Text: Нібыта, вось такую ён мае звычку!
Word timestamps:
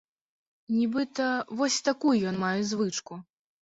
Нібыта, 0.77 1.29
вось 1.61 1.79
такую 1.91 2.19
ён 2.35 2.45
мае 2.49 2.59
звычку! 2.75 3.25